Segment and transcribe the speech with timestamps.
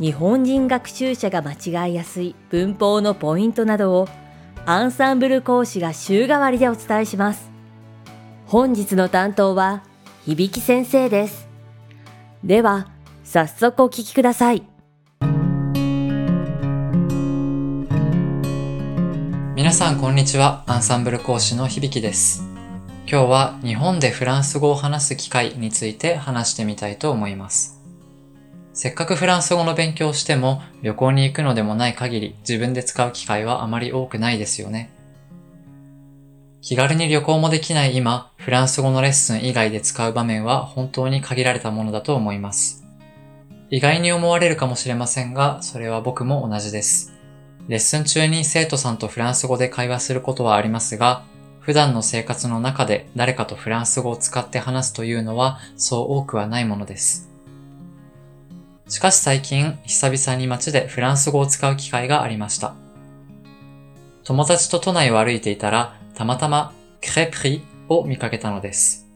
[0.00, 4.08] 日本人学習者が間違いやすい文法のポイントなどを
[4.64, 7.50] アンサンブル講師が週替わりでお伝えします。
[8.46, 9.82] 本日の担当は
[10.26, 11.46] 響先生です。
[12.42, 12.88] では、
[13.24, 14.62] 早速お聞きください。
[19.54, 20.64] 皆さんこんにちは。
[20.66, 22.42] アンサンブル講師の響です。
[23.06, 27.79] 今日は日本でフランス語を話す機会について話してみたいと思います。
[28.82, 34.90] せっかくフランス語の勉強をしても旅行に行くのでもない限り自分で使う機会はあまり多くないですよね。
[36.62, 42.82] 気軽に旅行もできない今、フランス語のレッスン以外で使う場面は本当に限られたものだと思います。
[43.68, 47.12] 意外に思われるかもしれませんが、それは僕も同じです。
[47.68, 51.24] レッスン中に生徒さんとフランス語で会話することはありますが、
[51.58, 57.29] 普段の生活の中で誰かとフランス語を使って話すというのはそう多くはないものです。
[58.90, 62.74] しかし最近、久々に街でフランス語を使う機会がありました。
[64.24, 69.06] 友達と都内を歩いていたら、たまたまクレプリを見かけたのです。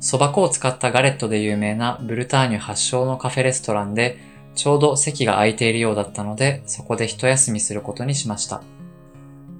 [0.00, 4.18] 蕎麦粉を使ったガレットで有名なブルターニュ発祥のカフェレストランで、
[4.56, 8.60] ちょうど席が空いているようだったので、そこで一休みすることにしました。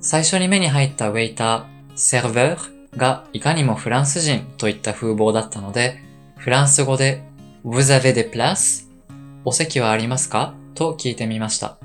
[0.00, 6.00] 最初に目に入ったウェイター、セルヴェーがいかにもフランス人といった風貌だったので、
[6.36, 7.22] フランス語で
[7.64, 8.83] Vous avez des places?
[9.46, 10.54] お席はありますか？
[10.74, 11.76] と聞いてみました。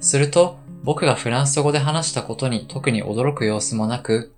[0.00, 4.34] すると、僕がフランス語で話したことに特に驚く様子もなく、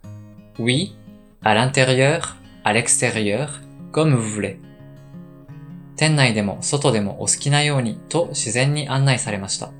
[0.58, 0.92] Oui,
[1.42, 2.20] à l'intérieur,
[2.62, 3.48] à l'extérieur,
[3.90, 4.58] comme vous voulez.
[5.96, 9.70] 店内でも外でもお好きなようにと自然に案内されました。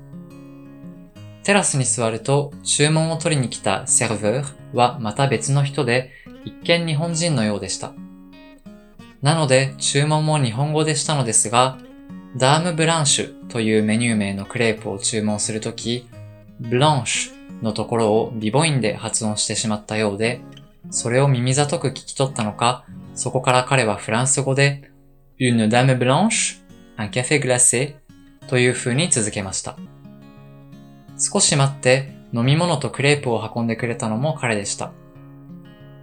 [1.43, 6.11] テラスに座ると注文を取りに来たセルヴーはまた別の人で
[6.45, 7.93] 一見日本人のようでした。
[9.21, 11.77] なので注文も日本語でしたのですが、
[12.37, 16.07] ダームブランシュというメニュー名のクレープを注文するとき、
[16.59, 20.41] ブランシュのところをビボインで発音してしまったようで、
[20.89, 24.89] それを耳ざとく聞き取ったのか、そこから彼はフランス語で、
[25.39, 26.61] une dame blanche,
[26.97, 27.95] un café glacé
[28.47, 29.75] という風に続けました。
[31.19, 34.91] 少し待って飲み物とクレープを運んでくれたのも彼でした。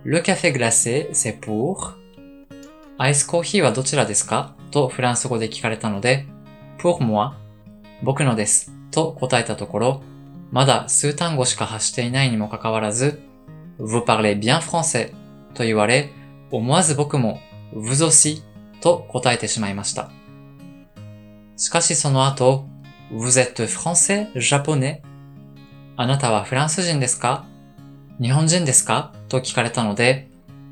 [0.05, 1.97] Le café glacé, c'est pour?
[2.99, 4.55] アイスコーヒーはどちらですか？
[4.71, 6.27] とフランス語で聞かれたので、
[6.79, 7.33] pour moi
[8.03, 10.03] 僕のですと答えたところ、
[10.51, 13.21] まだ数単語しか発していないにもかかわらず、
[13.79, 15.13] vous parlez bien français
[15.55, 16.11] と言われ、
[16.51, 17.41] 思わず僕も
[17.75, 18.43] vous aussi
[18.81, 20.11] と答えてしまいました。
[21.57, 22.67] しかしその後、
[23.13, 25.01] vous êtes français, japonais?
[25.97, 27.45] あなたはフランス人ですか
[28.21, 29.13] 日本人ですか？
[29.29, 30.29] と聞かれたので、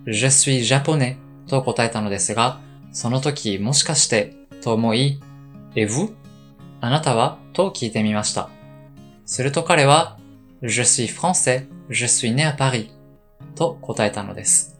[0.06, 1.16] je suis japonais
[1.48, 2.60] と答えたのですが、
[2.92, 5.20] その時もしかしてと思い、
[5.74, 6.14] えぶ
[6.80, 8.48] あなたはと聞いてみました。
[9.24, 10.18] すると彼は、
[10.62, 12.88] Je suis français, je suis né à Paris
[13.54, 14.78] と答えたのです。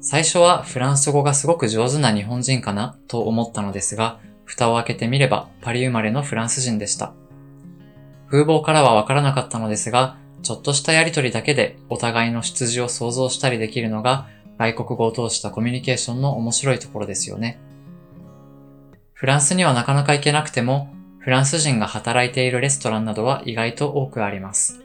[0.00, 7.12] 最初はフランス語がすごく上手な日本人かなと思ったのですが、蓋を開けてみればパリ生まれのフランス人でした。
[8.28, 14.28] 風貌からはわからなかったのですが、ちょっとしたやりとりだけでお互いの出自を想像したりできるのが
[14.60, 17.58] 外国語を通したコミュニケーションの面白いところですよね。
[19.14, 24.82] フランスにはなかなか行けなくても、フランス人が働いているレストランなどは意外と多くあります。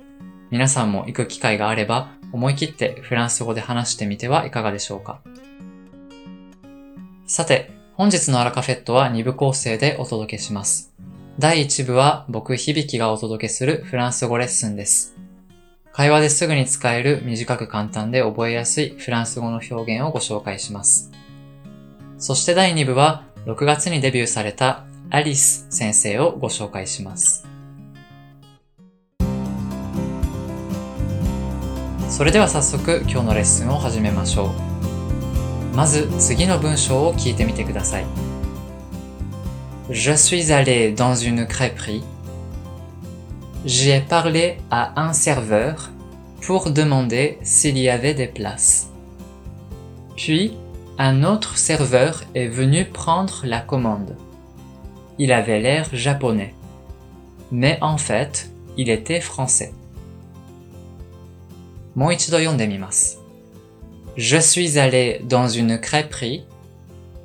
[0.49, 5.19] 皆さんも行く機会があれば、思い切ってフランス語で話してみてはいかがでしょうか。
[7.27, 10.93] さて、本日のアラカフェットは2部構成でお届けします。
[11.37, 15.14] 第1部は僕響がお届けするフランス語レッスンです。
[15.97, 21.09] 会話ですぐに使える短く簡単で覚えやすいフランス語の表現をご紹介します。
[22.17, 27.47] そして第2部は6月にデビューされたアリス先生をご紹介します。
[32.09, 34.47] それでは早速今日のレッスンを始めましょ
[35.73, 35.77] う。
[35.77, 38.05] まず次の文章を聞いてみてください。
[39.89, 42.03] Je suis allé dans une crêperie
[43.65, 45.89] j'ai parlé à un serveur
[46.41, 48.91] pour demander s'il y avait des places.
[50.15, 50.53] Puis,
[50.99, 54.15] un autre serveur est venu prendre la commande.
[55.17, 56.53] Il avait l'air japonais.
[57.51, 59.73] Mais en fait, il était français.
[64.15, 66.45] Je suis allé dans une crêperie.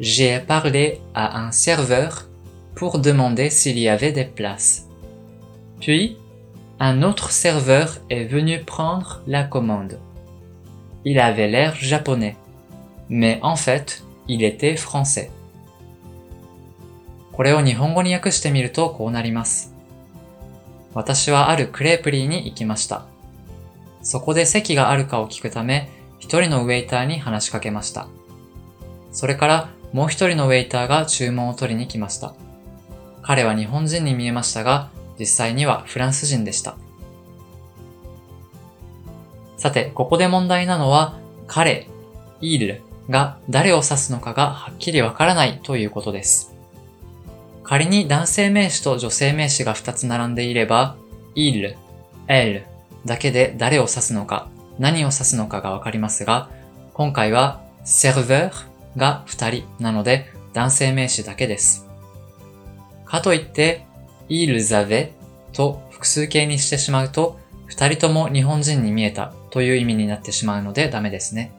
[0.00, 2.28] J'ai parlé à un serveur
[2.74, 4.86] pour demander s'il y avait des places.
[5.80, 6.16] Puis,
[6.82, 9.98] un autre serveur est venu prendre la commande.
[11.04, 12.36] Il avait l'air japonais.
[13.10, 15.30] Mais en fait, il était français.
[17.32, 19.74] これを日本語に訳してみるとこうなります。
[20.94, 23.04] 私はあるクレープリーに行きました。
[24.02, 28.08] そこで席があるかを聞くため、一人のウェイターに話しかけました。
[29.12, 32.32] それからもう一人のウェイターが注文を取りに来ました。
[33.20, 34.88] 彼は日本人に見えましたが、
[35.20, 36.76] 実際にはフランス人でした。
[39.58, 41.86] さて、ここで問題なのは、彼、
[42.40, 46.54] イールが誰を指すのかがはっきりわからないということです。
[47.62, 50.96] 仮に男性名詞と女性名詞が2つ並んでいれば、
[51.34, 51.76] イール、
[52.26, 52.66] エル
[53.04, 56.48] だけで誰を指すのか、何を指すのかがわかりますが、
[56.94, 58.50] 今回は serveur
[58.96, 61.86] が2人なので男性名詞だけです。
[63.04, 63.86] かといって、
[64.30, 65.10] ils avaient
[65.52, 67.38] と複数形にしてしまうと、
[67.68, 71.52] 2人とも日本人に見えたという意味になってしまうのでダメですね。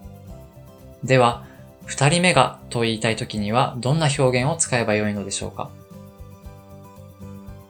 [1.03, 1.45] では、
[1.87, 5.69] 2人目がと言いたいときにはどんな表現を使えばよいのでしょうか？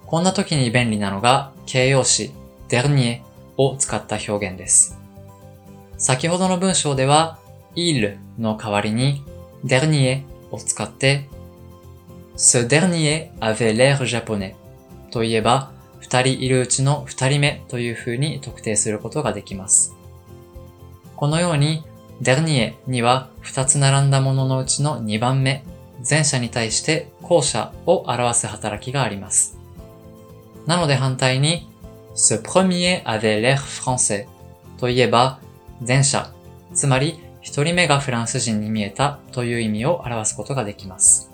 [0.06, 2.32] こんな時に便利なのが形容詞
[2.70, 3.22] dernier
[3.58, 5.00] を使った表現です。
[5.98, 7.40] 先ほどの文章では
[7.76, 9.24] il の代わりに
[9.64, 11.28] dernier を使って
[12.36, 14.56] ce dernier avait l'air japonais
[15.12, 19.96] といえば二人いるうちの二人目という風に特定することができます。
[21.16, 21.84] このように
[22.22, 25.64] dernier には二つ並んだもののうちの二番目、
[26.08, 29.58] 前者に対して後者を表す働きがあります。
[30.66, 31.68] なので反対に
[32.16, 34.28] ce premier avait l'air français
[34.78, 35.40] といえば
[35.86, 36.34] 前者、
[36.74, 41.32] つまり一人目がフランス人に見えたという意味を表すことができます。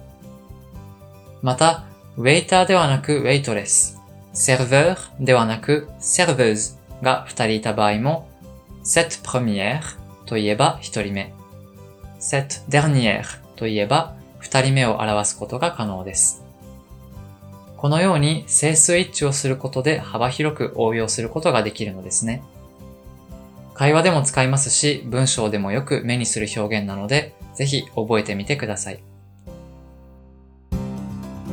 [1.41, 1.83] また、
[2.17, 4.01] ウェイターではなくウェイトレス、
[4.33, 8.27] セルヴーではなくセルヴーズが二人いた場合も、
[8.83, 9.81] cette première
[10.25, 11.31] といえば一人目、
[12.19, 13.23] cette dernière
[13.55, 16.43] といえば二人目を表すことが可能です。
[17.77, 22.41] このように整数一致をすることで幅広く応用することができるのですね。
[23.75, 29.06] 会話でも使いますし、文章でもよく目にする表現なので、ぜひ覚えてみてください。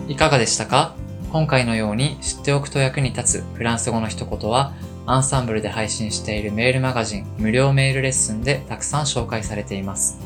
[0.06, 0.94] いかがでしたか？
[1.32, 4.72] 今回のように知っておくと役に立つフランス語の一言は、
[5.06, 10.18] アンサンブルで配信しているメールマガジン無料メールレッスンでたくさん紹介されています。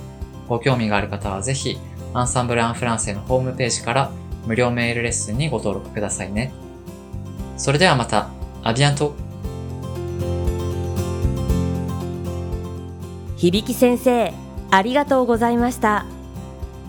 [0.48, 1.78] ご興味がある方はぜひ、
[2.12, 4.10] アンサンブル・アン・フランセのホームページから
[4.46, 6.52] 無料メールレッスンにご登録くださいね。
[7.56, 8.28] それではまた、
[8.62, 9.14] アビアント
[13.36, 14.32] 響先生
[14.70, 16.06] ありがとうございました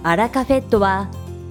[0.01, 1.09] アラカフェットは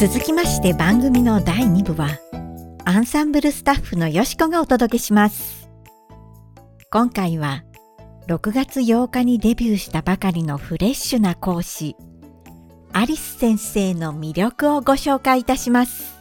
[0.00, 2.20] 続きまして番組の第2部は
[2.84, 5.68] アンサンブルスタッフのよしこがお届けします。
[6.92, 7.64] 今回は
[8.28, 11.96] 6月8日にデビューしたばかりのフレッシュな講師
[12.92, 16.20] アリス先生の魅力をご紹介いたします。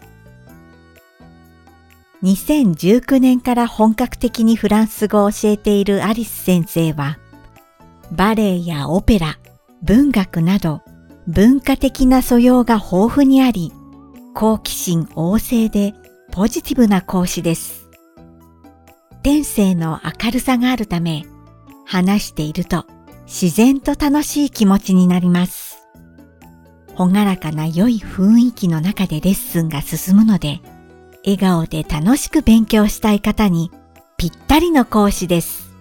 [2.24, 7.20] 2019年から本格的にフランス語を教えているアリス先生は
[8.12, 9.38] バレエやオペラ、
[9.84, 10.82] 文学など
[11.28, 13.74] 文化的な素養が豊富にあり、
[14.34, 15.94] 好奇心旺盛で
[16.32, 17.90] ポジティブな講師です。
[19.24, 21.26] 天性の明るさがあるため、
[21.86, 22.86] 話していると
[23.26, 25.80] 自然と楽しい気持ちになります。
[26.96, 30.62] ほがらかな良い雰囲気の中でレッスンが進むので、
[31.26, 33.70] 笑顔で楽しく勉強したい方に
[34.16, 35.76] ぴったりの講師です。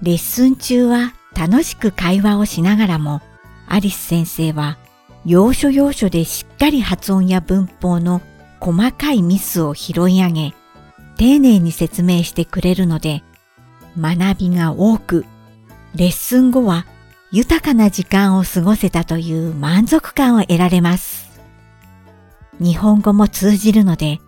[0.00, 3.20] レッスン中は楽しく会話をしながらも、
[3.68, 4.78] アリス先生は
[5.24, 8.22] 要所要所でしっかり発音や文法の
[8.60, 10.54] 細かいミスを拾い上げ、
[11.16, 13.22] 丁寧に説明してくれるので、
[13.98, 15.24] 学びが多く、
[15.94, 16.86] レッスン後は
[17.30, 21.28] 豊かな時間を過ごせたという満足感を得られます。
[22.60, 24.18] 日本語も通じるので、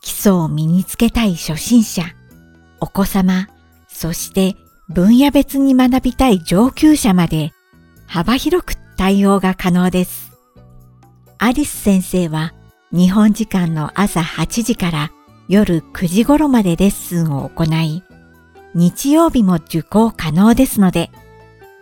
[0.00, 2.02] 基礎を身につけたい初心者、
[2.80, 3.48] お子様、
[3.88, 4.56] そして
[4.88, 7.52] 分野別に学びたい上級者まで
[8.06, 10.32] 幅広く対応が可能です。
[11.38, 12.52] アリス先生は
[12.92, 15.12] 日本時間の朝8時から
[15.48, 18.02] 夜9時頃までレッスンを行い、
[18.74, 21.10] 日曜日も受講可能ですので、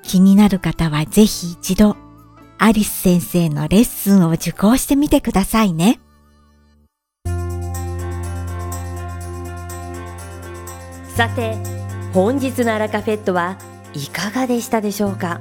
[0.02, 1.96] 気になる方はぜひ一度、
[2.58, 5.98] アリス先生のレッスンを受講してみてくださいね。
[11.16, 11.56] さて、
[12.12, 13.56] 本日のアラカフェットは
[13.94, 15.40] いかがでしたでしょうか？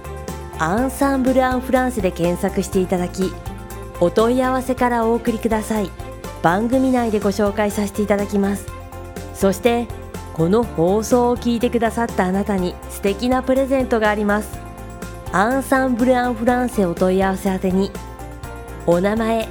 [0.61, 3.33] アンサンブル・アン・フランスで検索していただき
[3.99, 5.89] お問い合わせからお送りください。
[6.43, 8.67] 番組内でご紹介させていただきます。
[9.33, 9.87] そして
[10.35, 14.59] この放送を聞いてくださったあなたに素敵なプレゼントがあります。
[15.31, 17.89] アンサンブル・アン・フランセお問い合わせ宛てに
[18.85, 19.47] お名前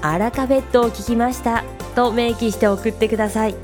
[0.00, 3.54] アラカフェットを聞きましたと明記して送ってください。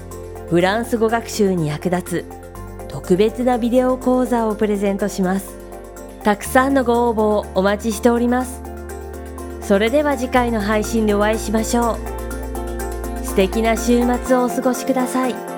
[0.51, 5.62] フランス語学習に役立つ特別なビデオ講座をプレゼントします。
[6.25, 8.63] たくさんのご応募をお待ちしております
[9.61, 12.13] それでは次回の配信でお会いしましょう
[13.25, 15.52] 素敵な週末をお過ごしください。